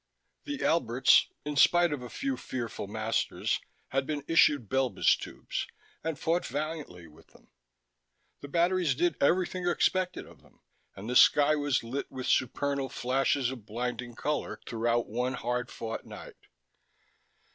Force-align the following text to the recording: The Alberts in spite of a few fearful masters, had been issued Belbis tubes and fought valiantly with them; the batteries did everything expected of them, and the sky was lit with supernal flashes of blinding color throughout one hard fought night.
The 0.45 0.63
Alberts 0.65 1.27
in 1.45 1.55
spite 1.57 1.93
of 1.93 2.01
a 2.01 2.09
few 2.09 2.35
fearful 2.35 2.87
masters, 2.87 3.59
had 3.89 4.07
been 4.07 4.23
issued 4.27 4.67
Belbis 4.67 5.15
tubes 5.15 5.67
and 6.03 6.17
fought 6.17 6.43
valiantly 6.47 7.07
with 7.07 7.27
them; 7.27 7.51
the 8.39 8.47
batteries 8.47 8.95
did 8.95 9.15
everything 9.21 9.67
expected 9.67 10.25
of 10.25 10.41
them, 10.41 10.61
and 10.95 11.07
the 11.07 11.15
sky 11.15 11.55
was 11.55 11.83
lit 11.83 12.09
with 12.11 12.25
supernal 12.25 12.89
flashes 12.89 13.51
of 13.51 13.67
blinding 13.67 14.15
color 14.15 14.59
throughout 14.65 15.05
one 15.05 15.35
hard 15.35 15.69
fought 15.69 16.03
night. 16.03 16.47